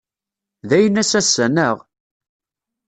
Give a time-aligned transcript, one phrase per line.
[0.69, 1.77] D aynas ass-a, naɣ?